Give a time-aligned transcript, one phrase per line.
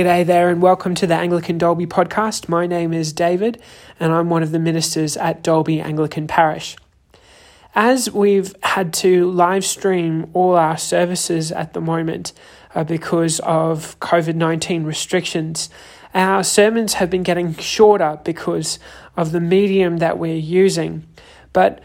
[0.00, 2.48] G'day there, and welcome to the Anglican Dalby podcast.
[2.48, 3.60] My name is David,
[4.00, 6.74] and I'm one of the ministers at Dalby Anglican Parish.
[7.74, 12.32] As we've had to live stream all our services at the moment
[12.74, 15.68] uh, because of COVID 19 restrictions,
[16.14, 18.78] our sermons have been getting shorter because
[19.18, 21.06] of the medium that we're using.
[21.52, 21.82] But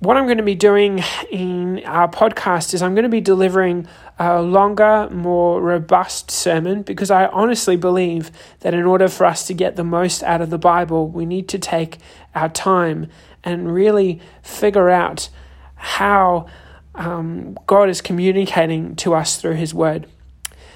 [0.00, 3.88] what I'm going to be doing in our podcast is I'm going to be delivering
[4.18, 8.30] a longer, more robust sermon because I honestly believe
[8.60, 11.48] that in order for us to get the most out of the Bible, we need
[11.48, 11.98] to take
[12.32, 13.08] our time
[13.42, 15.30] and really figure out
[15.74, 16.46] how
[16.94, 20.06] um, God is communicating to us through His Word.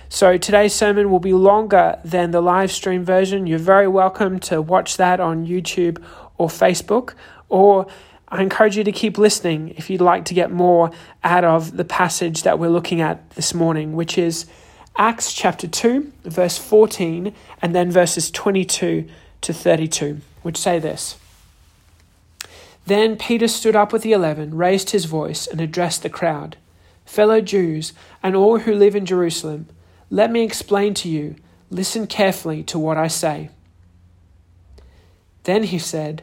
[0.09, 3.47] So today's sermon will be longer than the live stream version.
[3.47, 6.03] You're very welcome to watch that on YouTube
[6.39, 7.15] or Facebook
[7.49, 7.87] or
[8.33, 10.91] I encourage you to keep listening if you'd like to get more
[11.23, 14.47] out of the passage that we're looking at this morning, which is
[14.97, 19.07] Acts chapter 2, verse 14, and then verses 22
[19.43, 21.19] to 32, which say this.
[22.87, 26.57] Then Peter stood up with the eleven, raised his voice, and addressed the crowd
[27.05, 29.67] Fellow Jews, and all who live in Jerusalem,
[30.09, 31.37] let me explain to you.
[31.69, 33.51] Listen carefully to what I say.
[35.45, 36.23] Then he said,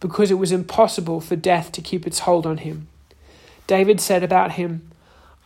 [0.00, 2.88] because it was impossible for death to keep its hold on him.
[3.66, 4.90] David said about him,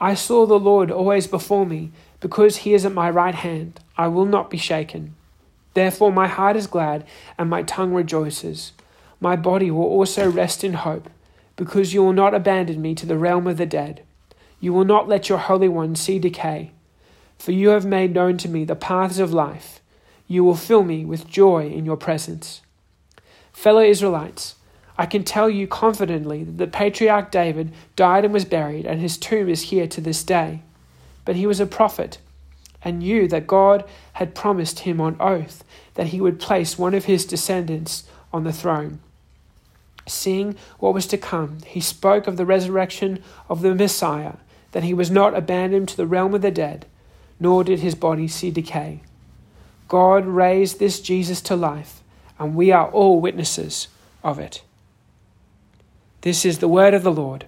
[0.00, 1.90] I saw the Lord always before me,
[2.20, 5.14] because he is at my right hand, I will not be shaken.
[5.74, 7.04] Therefore my heart is glad,
[7.36, 8.72] and my tongue rejoices.
[9.20, 11.10] My body will also rest in hope,
[11.56, 14.02] because you will not abandon me to the realm of the dead.
[14.60, 16.70] You will not let your Holy One see decay.
[17.38, 19.80] For you have made known to me the paths of life.
[20.26, 22.62] You will fill me with joy in your presence.
[23.54, 24.56] Fellow Israelites,
[24.98, 29.16] I can tell you confidently that the patriarch David died and was buried, and his
[29.16, 30.60] tomb is here to this day.
[31.24, 32.18] But he was a prophet,
[32.82, 33.84] and knew that God
[34.14, 38.52] had promised him on oath that he would place one of his descendants on the
[38.52, 38.98] throne.
[40.06, 44.34] Seeing what was to come, he spoke of the resurrection of the Messiah,
[44.72, 46.84] that he was not abandoned to the realm of the dead,
[47.40, 49.00] nor did his body see decay.
[49.88, 52.02] God raised this Jesus to life
[52.38, 53.88] and we are all witnesses
[54.22, 54.62] of it.
[56.22, 57.46] This is the word of the Lord.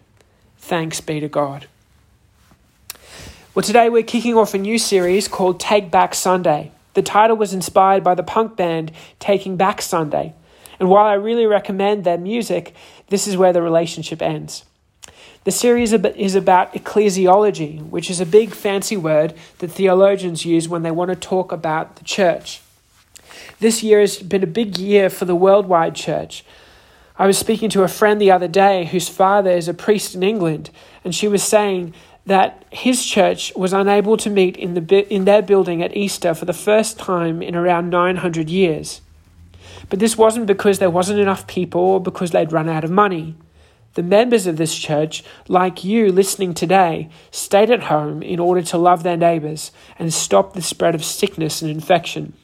[0.59, 1.67] Thanks be to God.
[3.55, 6.73] Well, today we're kicking off a new series called Take Back Sunday.
[6.93, 10.35] The title was inspired by the punk band Taking Back Sunday.
[10.79, 12.75] And while I really recommend their music,
[13.09, 14.65] this is where the relationship ends.
[15.45, 20.83] The series is about ecclesiology, which is a big fancy word that theologians use when
[20.83, 22.61] they want to talk about the church.
[23.61, 26.45] This year has been a big year for the worldwide church.
[27.19, 30.23] I was speaking to a friend the other day whose father is a priest in
[30.23, 30.71] England,
[31.03, 31.95] and she was saying
[32.27, 36.45] that his church was unable to meet in, the, in their building at Easter for
[36.45, 39.01] the first time in around 900 years.
[39.89, 43.37] But this wasn't because there wasn't enough people or because they'd run out of money.
[43.95, 48.77] The members of this church, like you listening today, stayed at home in order to
[48.77, 52.35] love their neighbours and stop the spread of sickness and infection.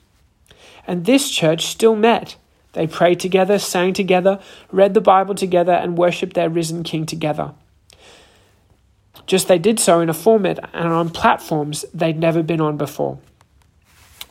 [0.87, 2.37] And this church still met.
[2.73, 7.53] They prayed together, sang together, read the Bible together, and worshipped their risen King together.
[9.27, 13.19] Just they did so in a format and on platforms they'd never been on before.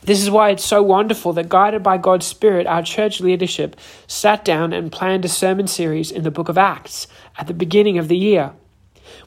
[0.04, 3.76] This is why it's so wonderful that, guided by God's Spirit, our church leadership
[4.08, 7.06] sat down and planned a sermon series in the book of Acts
[7.38, 8.52] at the beginning of the year.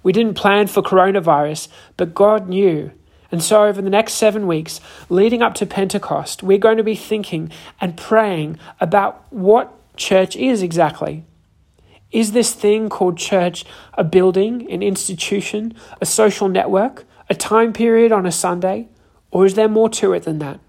[0.03, 2.91] We didn't plan for coronavirus, but God knew
[3.35, 4.79] and so, over the next seven weeks
[5.09, 7.51] leading up to Pentecost, we're going to be thinking
[7.81, 11.25] and praying about what church is exactly.
[12.13, 13.65] Is this thing called church
[13.95, 18.87] a building, an institution, a social network, a time period on a Sunday,
[19.31, 20.61] or is there more to it than that?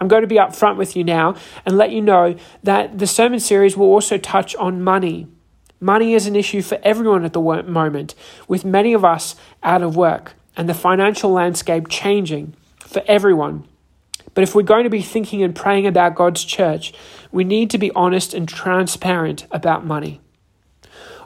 [0.00, 2.34] I'm going to be upfront with you now and let you know
[2.64, 5.28] that the sermon series will also touch on money.
[5.78, 8.16] Money is an issue for everyone at the moment,
[8.48, 13.66] with many of us out of work and the financial landscape changing for everyone.
[14.34, 16.92] But if we're going to be thinking and praying about God's church,
[17.32, 20.20] we need to be honest and transparent about money.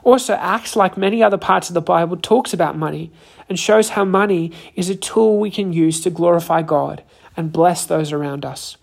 [0.03, 3.11] Also, Acts, like many other parts of the Bible, talks about money
[3.49, 7.03] and shows how money is a tool we can use to glorify God
[7.35, 8.77] and bless those around us.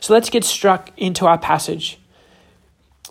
[0.00, 1.98] So let's get struck into our passage.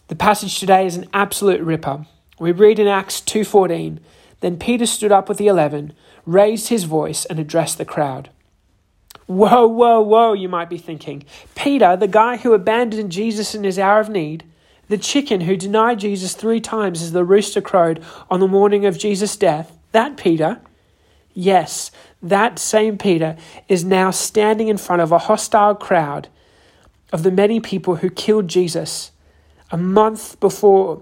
[0.07, 2.05] The passage today is an absolute ripper.
[2.39, 3.99] We read in Acts 2:14,
[4.41, 5.93] then Peter stood up with the 11,
[6.25, 8.29] raised his voice and addressed the crowd.
[9.27, 11.23] Whoa, whoa, whoa, you might be thinking.
[11.55, 14.43] Peter, the guy who abandoned Jesus in his hour of need,
[14.89, 18.99] the chicken who denied Jesus three times as the rooster crowed on the morning of
[18.99, 20.59] Jesus' death, that Peter,
[21.33, 21.91] yes,
[22.21, 23.37] that same Peter
[23.69, 26.27] is now standing in front of a hostile crowd
[27.13, 29.11] of the many people who killed Jesus
[29.71, 31.01] a month before,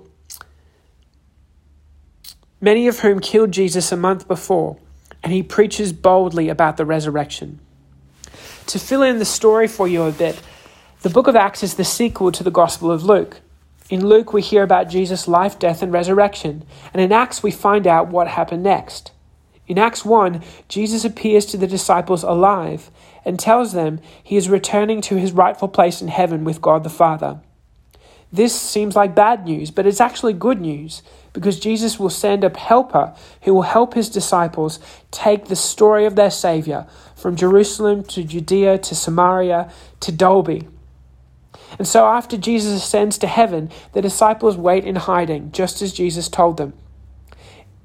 [2.62, 4.78] many of whom killed Jesus a month before,
[5.24, 7.60] and he preaches boldly about the resurrection.
[8.68, 10.42] To fill in the story for you a bit,
[11.02, 13.42] the book of Acts is the sequel to the Gospel of Luke.
[13.90, 16.64] In Luke, we hear about Jesus' life, death, and resurrection,
[16.94, 19.12] and in Acts, we find out what happened next.
[19.68, 22.92] In Acts 1, Jesus appears to the disciples alive
[23.26, 26.90] and tells them he is returning to his rightful place in heaven with God the
[26.90, 27.40] Father.
[28.32, 31.02] This seems like bad news, but it's actually good news
[31.34, 34.80] because Jesus will send a helper who will help his disciples
[35.10, 36.86] take the story of their Savior
[37.16, 39.72] from Jerusalem to Judea to Samaria
[40.02, 40.68] to Dalby.
[41.78, 46.28] And so, after Jesus ascends to heaven, the disciples wait in hiding, just as Jesus
[46.28, 46.74] told them.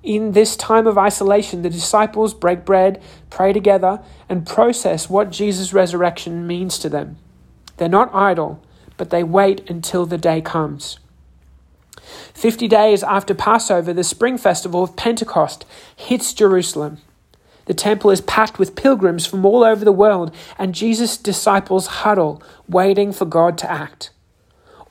[0.02, 5.72] In this time of isolation, the disciples break bread, pray together, and process what Jesus'
[5.72, 7.16] resurrection means to them.
[7.76, 8.62] They're not idle,
[8.96, 10.98] but they wait until the day comes.
[12.32, 15.64] Fifty days after Passover, the spring festival of Pentecost
[15.96, 16.98] hits Jerusalem.
[17.66, 22.42] The temple is packed with pilgrims from all over the world, and Jesus' disciples huddle,
[22.68, 24.10] waiting for God to act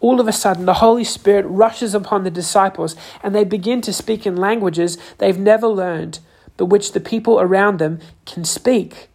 [0.04, 3.94] all of a sudden the Holy Spirit rushes upon the disciples and they begin to
[3.94, 6.20] speak in languages they've never learned,
[6.58, 9.08] but which the people around them can speak.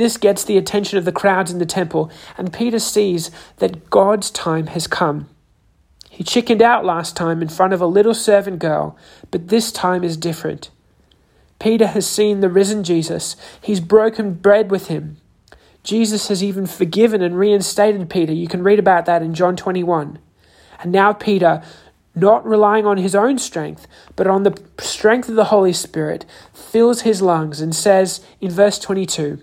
[0.00, 4.30] This gets the attention of the crowds in the temple, and Peter sees that God's
[4.30, 5.28] time has come.
[6.08, 8.96] He chickened out last time in front of a little servant girl,
[9.30, 10.70] but this time is different.
[11.58, 13.36] Peter has seen the risen Jesus.
[13.60, 15.18] He's broken bread with him.
[15.82, 18.32] Jesus has even forgiven and reinstated Peter.
[18.32, 20.18] You can read about that in John 21.
[20.82, 21.62] And now Peter,
[22.14, 23.86] not relying on his own strength,
[24.16, 26.24] but on the strength of the Holy Spirit,
[26.54, 29.42] fills his lungs and says in verse 22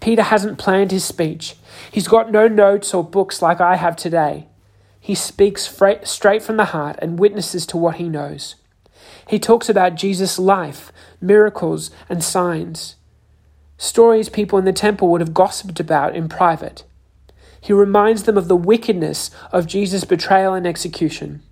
[0.00, 1.56] Peter hasn't planned his speech.
[1.90, 4.48] He's got no notes or books like I have today.
[5.00, 5.62] He speaks
[6.04, 8.56] straight from the heart and witnesses to what he knows.
[9.28, 12.96] He talks about Jesus' life, miracles, and signs.
[13.78, 16.84] Stories people in the temple would have gossiped about in private.
[17.60, 21.42] He reminds them of the wickedness of Jesus' betrayal and execution.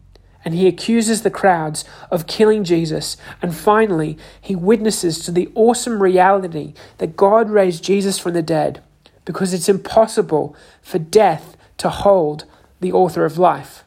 [0.45, 3.17] And he accuses the crowds of killing Jesus.
[3.43, 8.83] And finally, he witnesses to the awesome reality that God raised Jesus from the dead
[9.25, 12.45] because it's impossible for death to hold
[12.81, 13.85] the author of life.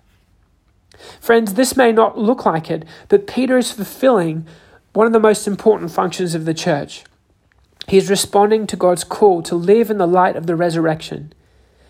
[1.19, 4.45] Friends, this may not look like it, but Peter is fulfilling
[4.93, 7.03] one of the most important functions of the church.
[7.87, 11.33] He is responding to God's call to live in the light of the resurrection.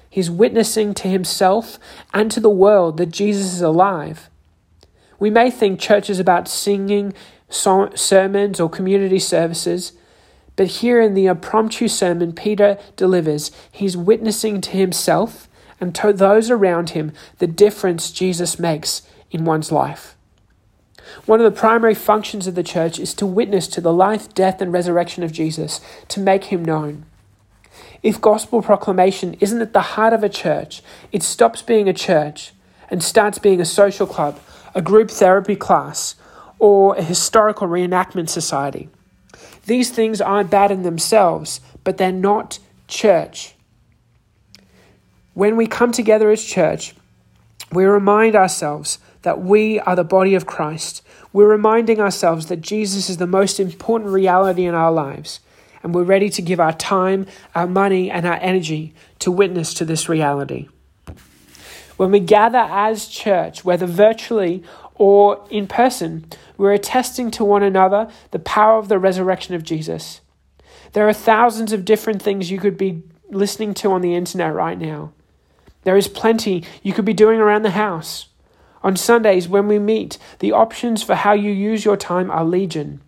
[0.10, 1.77] He's witnessing to himself
[2.13, 4.29] and to the world that Jesus is alive.
[5.24, 7.13] We may think church is about singing
[7.48, 9.94] sermons or community services,
[10.58, 15.48] but here in the impromptu sermon Peter delivers, he's witnessing to himself
[15.80, 20.18] and to those around him the difference Jesus makes in one's life.
[21.25, 24.62] One of the primary functions of the church is to witness to the life, death,
[24.62, 27.06] and resurrection of Jesus, to make him known.
[28.01, 32.51] If gospel proclamation isn't at the heart of a church, it stops being a church
[32.89, 34.38] and starts being a social club,
[34.75, 36.15] a group therapy class,
[36.60, 38.89] or a historical reenactment society.
[39.65, 43.56] These things aren't bad in themselves, but they're not church.
[45.34, 46.96] When we come together as church,
[47.72, 51.01] we remind ourselves that we are the body of Christ.
[51.32, 55.39] We're reminding ourselves that Jesus is the most important reality in our lives,
[55.82, 57.25] and we're ready to give our time,
[57.56, 60.68] our money, and our energy to witness to this reality.
[62.03, 64.62] When we gather as church, whether virtually
[64.95, 66.25] or in person,
[66.57, 70.19] we're attesting to one another the power of the resurrection of Jesus.
[70.91, 74.77] There are thousands of different things you could be listening to on the internet right
[74.77, 75.13] now.
[75.83, 78.27] There is plenty you could be doing around the house.
[78.83, 83.00] On Sundays, when we meet, the options for how you use your time are legion.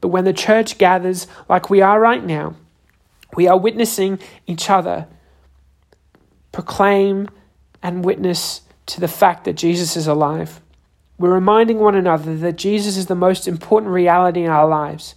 [0.00, 2.56] But when the church gathers like we are right now,
[3.36, 5.06] we are witnessing each other
[6.50, 7.28] proclaim
[7.82, 10.60] and witness to the fact that Jesus is alive.
[11.18, 15.14] We're reminding one another that Jesus is the most important reality in our lives,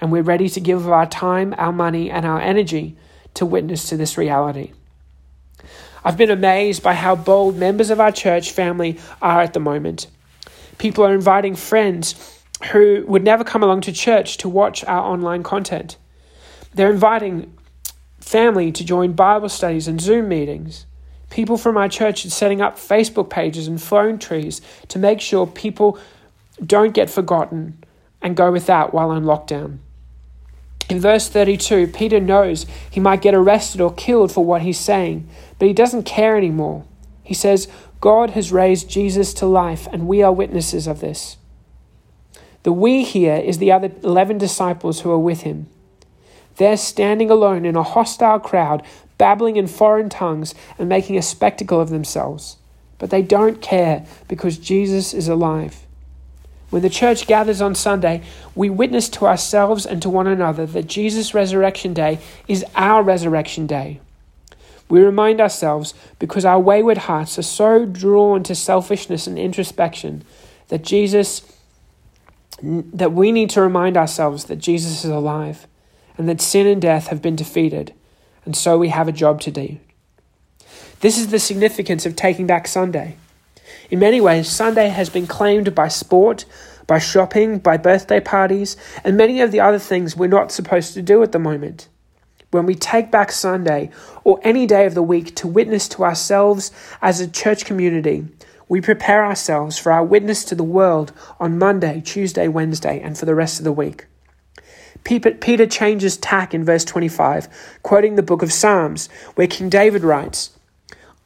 [0.00, 2.96] and we're ready to give our time, our money, and our energy
[3.34, 4.72] to witness to this reality.
[6.04, 10.08] I've been amazed by how bold members of our church family are at the moment.
[10.78, 12.42] People are inviting friends
[12.72, 15.96] who would never come along to church to watch our online content.
[16.74, 17.56] They're inviting
[18.20, 20.86] family to join Bible studies and Zoom meetings.
[21.34, 25.48] People from our church are setting up Facebook pages and phone trees to make sure
[25.48, 25.98] people
[26.64, 27.82] don't get forgotten
[28.22, 29.78] and go without while on lockdown.
[30.88, 35.28] In verse 32, Peter knows he might get arrested or killed for what he's saying,
[35.58, 36.84] but he doesn't care anymore.
[37.24, 37.66] He says,
[38.00, 41.36] God has raised Jesus to life, and we are witnesses of this.
[42.62, 45.66] The we here is the other 11 disciples who are with him.
[46.58, 48.84] They're standing alone in a hostile crowd,
[49.18, 52.56] babbling in foreign tongues and making a spectacle of themselves.
[52.98, 55.80] But they don't care because Jesus is alive.
[56.70, 58.22] When the church gathers on Sunday,
[58.54, 62.18] we witness to ourselves and to one another that Jesus' resurrection day
[62.48, 64.00] is our resurrection day.
[64.88, 70.24] We remind ourselves, because our wayward hearts are so drawn to selfishness and introspection,
[70.68, 71.42] that Jesus
[72.62, 75.66] that we need to remind ourselves that Jesus is alive
[76.16, 77.92] and that sin and death have been defeated
[78.44, 79.78] and so we have a job to do.
[81.00, 83.16] This is the significance of taking back Sunday.
[83.90, 86.44] In many ways, Sunday has been claimed by sport,
[86.86, 91.02] by shopping, by birthday parties, and many of the other things we're not supposed to
[91.02, 91.88] do at the moment.
[92.50, 93.90] When we take back Sunday
[94.22, 96.70] or any day of the week to witness to ourselves
[97.02, 98.26] as a church community,
[98.68, 103.26] we prepare ourselves for our witness to the world on Monday, Tuesday, Wednesday, and for
[103.26, 104.06] the rest of the week.
[105.02, 107.48] Peter changes tack in verse 25,
[107.82, 110.50] quoting the book of Psalms, where King David writes,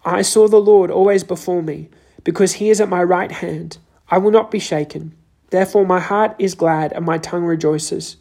[0.05, 1.91] I saw the Lord always before me,
[2.25, 3.79] because he is at my right hand.
[4.11, 5.15] I will not be shaken.
[5.51, 8.17] Therefore my heart is glad and my tongue rejoices.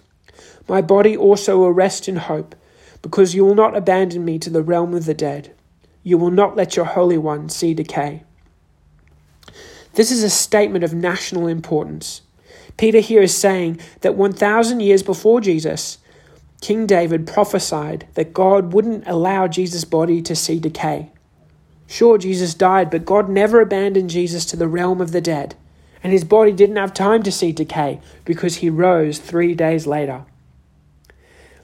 [0.67, 2.55] My body also will rest in hope,
[3.01, 5.53] because you will not abandon me to the realm of the dead.
[6.03, 8.23] You will not let your Holy One see decay.
[9.93, 12.21] This is a statement of national importance.
[12.77, 15.97] Peter here is saying that 1,000 years before Jesus,
[16.61, 21.11] King David prophesied that God wouldn't allow Jesus' body to see decay.
[21.87, 25.55] Sure, Jesus died, but God never abandoned Jesus to the realm of the dead,
[26.03, 30.25] and his body didn't have time to see decay because he rose three days later.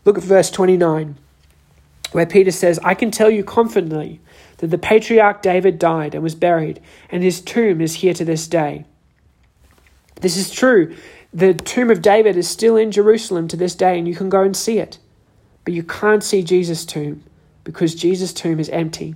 [0.05, 1.15] Look at verse 29,
[2.11, 4.19] where Peter says, I can tell you confidently
[4.57, 8.47] that the patriarch David died and was buried, and his tomb is here to this
[8.47, 8.85] day.
[10.21, 10.95] This is true.
[11.33, 14.43] The tomb of David is still in Jerusalem to this day, and you can go
[14.43, 14.99] and see it.
[15.65, 17.23] But you can't see Jesus' tomb
[17.63, 19.15] because Jesus' tomb is empty.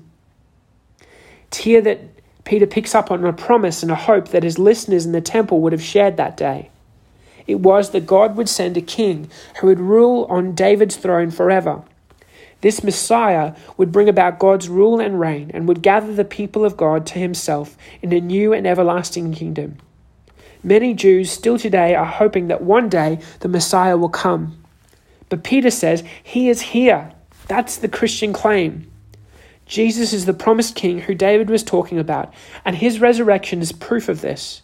[1.48, 2.00] It's here that
[2.44, 5.60] Peter picks up on a promise and a hope that his listeners in the temple
[5.62, 6.70] would have shared that day.
[7.46, 11.84] It was that God would send a king who would rule on David's throne forever.
[12.62, 16.76] This Messiah would bring about God's rule and reign and would gather the people of
[16.76, 19.78] God to himself in a new and everlasting kingdom.
[20.64, 24.64] Many Jews still today are hoping that one day the Messiah will come.
[25.30, 27.12] But Peter says he is here.
[27.48, 28.92] That's the Christian claim.
[29.66, 34.08] Jesus is the promised king who David was talking about, and his resurrection is proof
[34.08, 34.62] of this.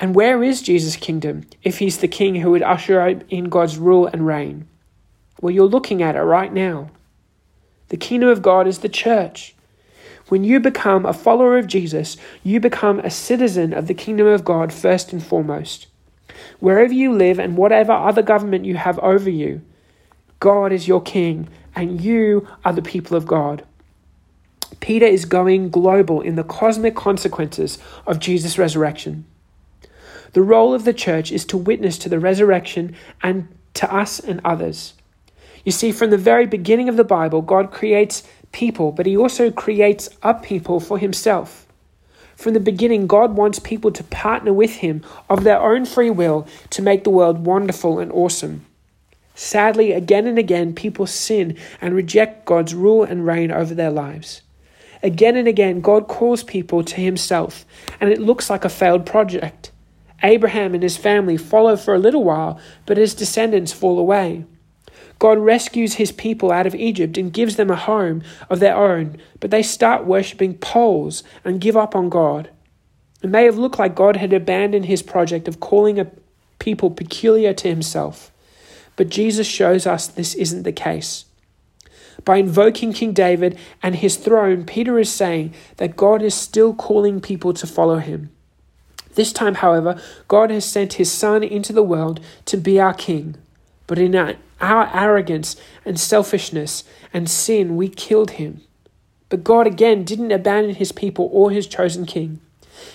[0.00, 4.06] And where is Jesus' kingdom if he's the king who would usher in God's rule
[4.06, 4.66] and reign?
[5.40, 6.90] Well, you're looking at it right now.
[7.88, 9.53] The kingdom of God is the church.
[10.28, 14.44] When you become a follower of Jesus, you become a citizen of the kingdom of
[14.44, 15.86] God first and foremost.
[16.60, 19.60] Wherever you live and whatever other government you have over you,
[20.40, 23.64] God is your king and you are the people of God.
[24.80, 29.24] Peter is going global in the cosmic consequences of Jesus' resurrection.
[30.32, 34.40] The role of the church is to witness to the resurrection and to us and
[34.44, 34.94] others.
[35.64, 38.24] You see, from the very beginning of the Bible, God creates
[38.54, 41.66] people, but He also creates a people for Himself.
[42.36, 46.46] From the beginning, God wants people to partner with Him of their own free will
[46.70, 48.64] to make the world wonderful and awesome.
[49.34, 54.40] Sadly, again and again, people sin and reject God's rule and reign over their lives.
[55.02, 57.66] Again and again, God calls people to Himself,
[58.00, 59.72] and it looks like a failed project.
[60.22, 64.44] Abraham and his family follow for a little while, but his descendants fall away.
[65.24, 69.16] God rescues his people out of Egypt and gives them a home of their own,
[69.40, 72.50] but they start worshipping poles and give up on God.
[73.22, 76.10] It may have looked like God had abandoned his project of calling a
[76.58, 78.30] people peculiar to himself,
[78.96, 81.24] but Jesus shows us this isn't the case.
[82.26, 87.22] By invoking King David and his throne, Peter is saying that God is still calling
[87.22, 88.28] people to follow him.
[89.14, 93.36] This time, however, God has sent his Son into the world to be our King.
[93.86, 98.62] But in our, arrogance and selfishness and sin, we killed him.
[99.28, 102.40] But God again didn't abandon his people or his chosen king.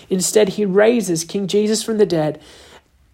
[0.09, 2.41] Instead, he raises King Jesus from the dead.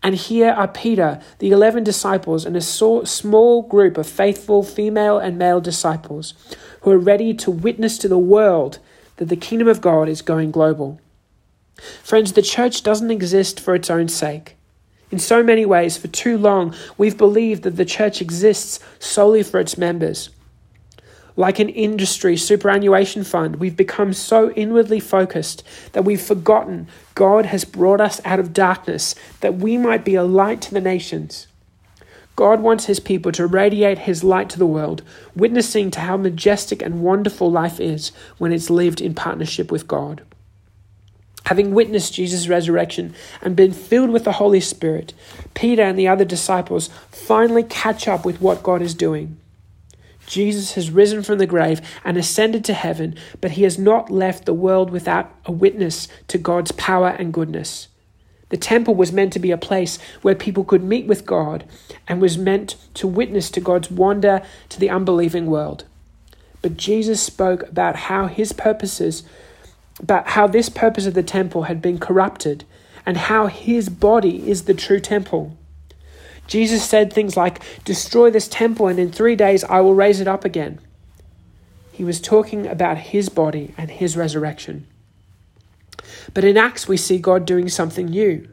[0.01, 5.37] And here are Peter, the 11 disciples, and a small group of faithful female and
[5.37, 6.33] male disciples
[6.81, 8.79] who are ready to witness to the world
[9.17, 10.99] that the kingdom of God is going global.
[12.03, 14.54] Friends, the church doesn't exist for its own sake.
[15.15, 19.61] In so many ways, for too long, we've believed that the church exists solely for
[19.61, 20.29] its members.
[21.37, 27.63] Like an industry superannuation fund, we've become so inwardly focused that we've forgotten God has
[27.63, 31.47] brought us out of darkness that we might be a light to the nations.
[32.35, 35.01] God wants his people to radiate his light to the world,
[35.33, 40.23] witnessing to how majestic and wonderful life is when it's lived in partnership with God.
[41.45, 45.13] Having witnessed Jesus' resurrection and been filled with the Holy Spirit,
[45.53, 49.37] Peter and the other disciples finally catch up with what God is doing.
[50.27, 54.45] Jesus has risen from the grave and ascended to heaven, but he has not left
[54.45, 57.89] the world without a witness to God's power and goodness.
[58.49, 61.65] The temple was meant to be a place where people could meet with God
[62.07, 65.85] and was meant to witness to God's wonder to the unbelieving world.
[66.61, 69.23] But Jesus spoke about how his purposes
[69.99, 72.65] about how this purpose of the temple had been corrupted
[73.05, 75.57] and how his body is the true temple.
[76.47, 80.27] Jesus said things like, Destroy this temple, and in three days I will raise it
[80.27, 80.79] up again.
[81.91, 84.85] He was talking about his body and his resurrection.
[86.33, 88.47] But in Acts, we see God doing something new.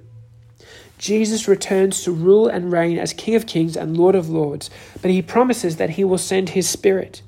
[0.99, 5.11] Jesus returns to rule and reign as King of Kings and Lord of Lords, but
[5.11, 7.23] he promises that he will send his Spirit.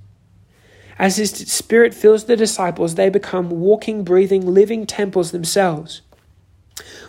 [0.98, 6.02] As His Spirit fills the disciples, they become walking, breathing, living temples themselves.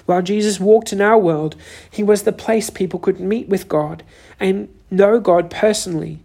[0.06, 1.56] While Jesus walked in our world,
[1.90, 4.04] He was the place people could meet with God
[4.40, 6.20] and know God personally.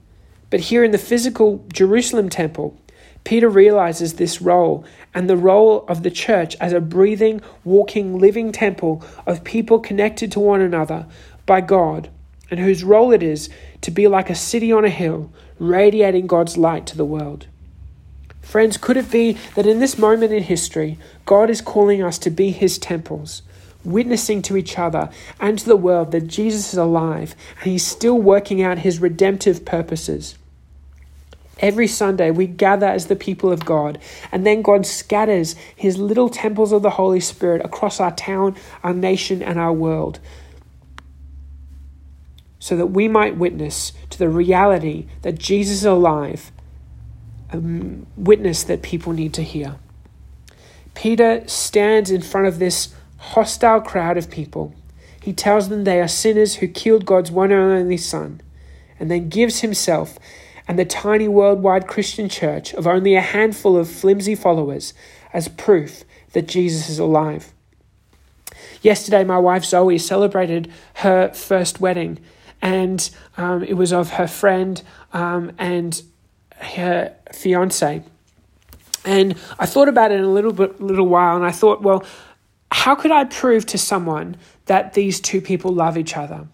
[0.51, 2.77] But here in the physical Jerusalem temple,
[3.25, 8.53] Peter realizes this role and the role of the church as a breathing, walking, living
[8.53, 11.07] temple of people connected to one another
[11.47, 12.09] by God,
[12.51, 13.49] and whose role it is
[13.83, 17.47] to be like a city on a hill, radiating God's light to the world.
[18.41, 22.31] Friends, could it be that in this moment in history, God is calling us to
[22.31, 23.43] be His temples,
[23.85, 28.19] witnessing to each other and to the world that Jesus is alive and He's still
[28.19, 30.37] working out His redemptive purposes?
[31.61, 33.99] Every Sunday, we gather as the people of God,
[34.33, 38.95] and then God scatters His little temples of the Holy Spirit across our town, our
[38.95, 40.21] nation, and our world
[42.61, 46.53] so that we might witness to the reality that Jesus is alive,
[47.53, 47.59] a
[48.17, 49.75] witness that people need to hear.
[50.95, 54.75] Peter stands in front of this hostile crowd of people.
[55.21, 58.41] He tells them they are sinners who killed God's one and only Son,
[59.01, 60.19] and then gives himself
[60.69, 64.95] and the tiny worldwide Christian church of only a handful of flimsy followers
[65.33, 67.53] as proof that Jesus is alive.
[68.81, 72.21] Yesterday, my wife Zoe celebrated her first wedding,
[72.63, 76.03] and um, it was of her friend um, and
[76.57, 78.03] her fiance.
[79.05, 82.05] And I thought about it in a little bit, little while, and I thought, well,
[82.71, 86.47] how could I prove to someone that these two people love each other?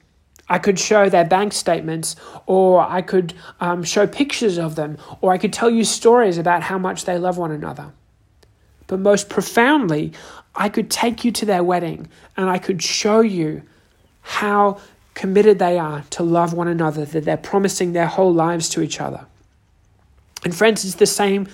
[0.48, 2.14] I could show their bank statements,
[2.46, 6.62] or I could um, show pictures of them, or I could tell you stories about
[6.62, 7.92] how much they love one another.
[8.86, 10.12] But most profoundly,
[10.54, 13.62] I could take you to their wedding and I could show you
[14.22, 14.80] how
[15.16, 19.00] committed they are to love one another, that they're promising their whole lives to each
[19.00, 19.26] other.
[20.44, 21.48] And friends, it's the same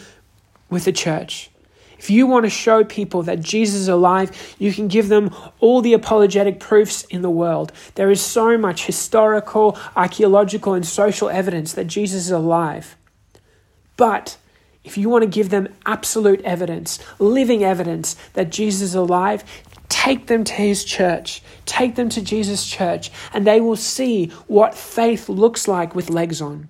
[0.69, 1.49] with the church.
[1.97, 5.81] If you want to show people that Jesus is alive, you can give them all
[5.81, 7.71] the apologetic proofs in the world.
[7.95, 12.97] There is so much historical, archaeological, and social evidence that Jesus is alive.
[13.97, 14.37] But
[14.83, 19.45] if you want to give them absolute evidence, living evidence that Jesus is alive,
[20.03, 24.75] take them to his church, take them to Jesus' church, and they will see what
[24.75, 26.69] faith looks like with legs on.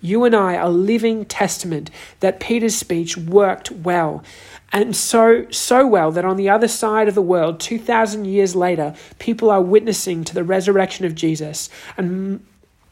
[0.00, 4.24] You and I are living testament that Peter's speech worked well.
[4.72, 8.94] And so, so well that on the other side of the world, 2,000 years later,
[9.18, 11.68] people are witnessing to the resurrection of Jesus.
[11.98, 12.42] And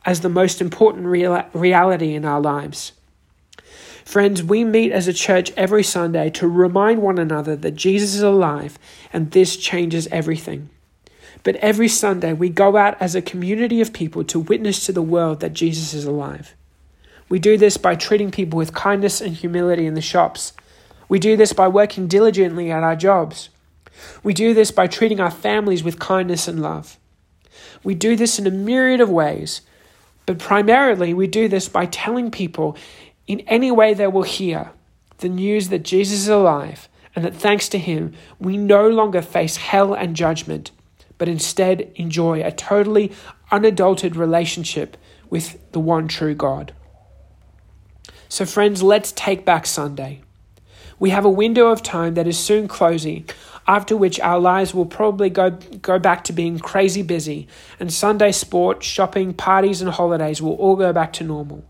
[0.05, 2.93] as the most important real- reality in our lives.
[4.07, 8.23] Friends, we meet as a church every Sunday to remind one another that Jesus is
[8.23, 8.79] alive
[9.12, 10.71] and this changes everything.
[11.42, 15.03] But every Sunday we go out as a community of people to witness to the
[15.03, 16.55] world that Jesus is alive.
[17.29, 20.53] We do this by treating people with kindness and humility in the shops.
[21.09, 23.49] We do this by working diligently at our jobs.
[24.23, 26.97] We do this by treating our families with kindness and love.
[27.83, 29.62] We do this in a myriad of ways,
[30.27, 32.77] but primarily we do this by telling people
[33.27, 34.71] in any way they will hear
[35.19, 39.57] the news that Jesus is alive and that thanks to him, we no longer face
[39.57, 40.71] hell and judgment,
[41.19, 43.11] but instead enjoy a totally
[43.51, 44.97] unadulterated relationship
[45.31, 46.75] with the one true God.
[48.29, 50.21] So, friends, let's take back Sunday.
[50.99, 53.29] We have a window of time that is soon closing,
[53.67, 58.33] after which our lives will probably go, go back to being crazy busy, and Sunday
[58.33, 61.65] sport, shopping, parties, and holidays will all go back to normal.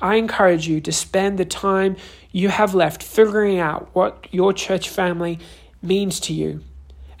[0.00, 1.96] I encourage you to spend the time
[2.30, 5.38] you have left figuring out what your church family
[5.82, 6.62] means to you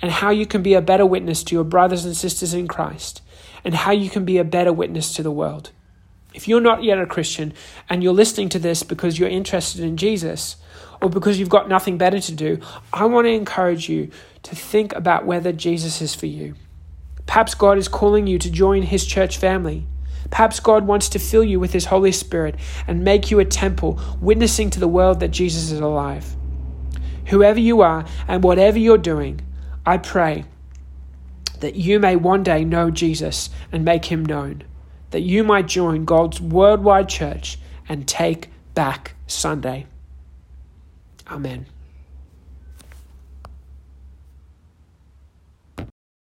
[0.00, 3.22] and how you can be a better witness to your brothers and sisters in Christ
[3.64, 5.70] and how you can be a better witness to the world.
[6.34, 7.52] If you're not yet a Christian
[7.88, 10.56] and you're listening to this because you're interested in Jesus
[11.00, 12.60] or because you've got nothing better to do,
[12.92, 14.10] I want to encourage you
[14.44, 16.54] to think about whether Jesus is for you.
[17.26, 19.86] Perhaps God is calling you to join his church family.
[20.30, 24.00] Perhaps God wants to fill you with His Holy Spirit and make you a temple,
[24.20, 26.36] witnessing to the world that Jesus is alive.
[27.26, 29.40] Whoever you are and whatever you're doing,
[29.84, 30.44] I pray
[31.60, 34.64] that you may one day know Jesus and make Him known,
[35.10, 39.86] that you might join God's worldwide church and take back Sunday.
[41.26, 41.66] Amen.